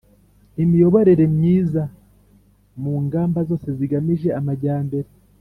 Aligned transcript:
imiyoborere 0.63 1.25
myiza 1.35 1.83
mu 2.81 2.93
ngamba 3.05 3.39
zose 3.49 3.67
zigamije 3.77 4.27
amajyambere. 4.39 5.09